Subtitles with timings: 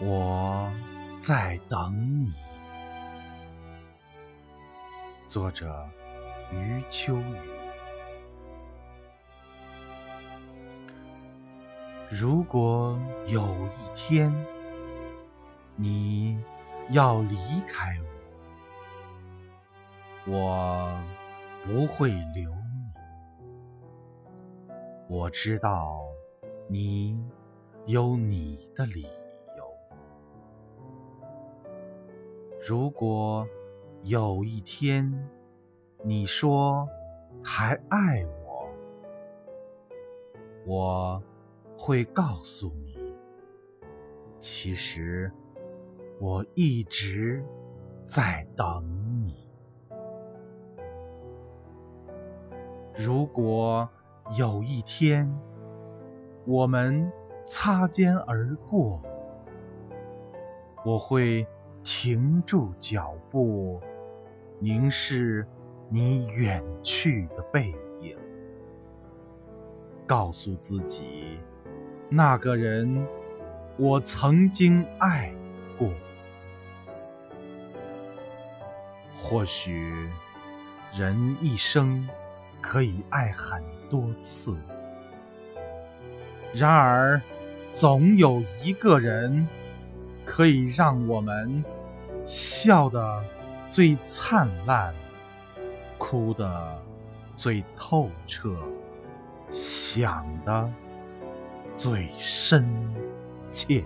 [0.00, 0.70] 我
[1.20, 2.32] 在等你。
[5.28, 5.84] 作者：
[6.52, 7.36] 余秋雨。
[12.10, 14.32] 如果有一天
[15.74, 16.40] 你
[16.90, 17.36] 要离
[17.66, 17.98] 开
[20.28, 21.02] 我，我
[21.66, 22.92] 不会留你。
[25.08, 26.00] 我知道
[26.68, 27.20] 你
[27.86, 29.06] 有你的理
[32.68, 33.48] 如果
[34.02, 35.10] 有一天
[36.04, 36.86] 你说
[37.42, 38.68] 还爱我，
[40.66, 41.22] 我
[41.78, 43.16] 会告诉你，
[44.38, 45.32] 其实
[46.20, 47.42] 我一直
[48.04, 48.84] 在等
[49.24, 49.48] 你。
[52.94, 53.88] 如果
[54.38, 55.26] 有一天
[56.44, 57.10] 我们
[57.46, 59.00] 擦肩而过，
[60.84, 61.46] 我会
[61.90, 63.80] 停住脚步，
[64.58, 65.46] 凝视
[65.88, 68.14] 你远去的背影，
[70.06, 71.38] 告诉自己，
[72.10, 73.06] 那个人
[73.78, 75.32] 我曾经爱
[75.78, 75.88] 过。
[79.16, 79.90] 或许
[80.94, 82.06] 人一生
[82.60, 84.54] 可以爱很多次，
[86.52, 87.18] 然而
[87.72, 89.48] 总有一个人
[90.26, 91.64] 可以让我们
[92.28, 93.24] 笑得
[93.70, 94.94] 最灿烂，
[95.96, 96.82] 哭得
[97.34, 98.54] 最透彻，
[99.48, 100.70] 想的
[101.74, 102.70] 最深
[103.48, 103.82] 切。